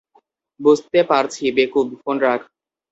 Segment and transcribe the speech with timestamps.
[0.59, 2.41] বুঝতে পারছি, বেকুব, ফোন রাখ।